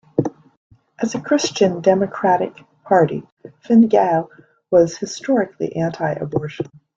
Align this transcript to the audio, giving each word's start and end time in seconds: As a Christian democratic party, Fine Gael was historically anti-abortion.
As 0.99 1.13
a 1.13 1.21
Christian 1.21 1.79
democratic 1.81 2.57
party, 2.83 3.21
Fine 3.59 3.81
Gael 3.83 4.31
was 4.71 4.97
historically 4.97 5.75
anti-abortion. 5.75 6.65